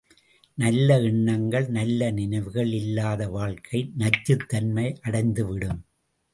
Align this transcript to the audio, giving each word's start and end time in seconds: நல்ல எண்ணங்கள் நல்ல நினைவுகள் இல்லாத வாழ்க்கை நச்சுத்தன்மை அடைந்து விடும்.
நல்ல 0.57 1.01
எண்ணங்கள் 1.01 1.67
நல்ல 1.69 2.09
நினைவுகள் 2.11 2.71
இல்லாத 2.71 3.29
வாழ்க்கை 3.29 3.93
நச்சுத்தன்மை 3.97 4.87
அடைந்து 5.01 5.45
விடும். 5.47 5.81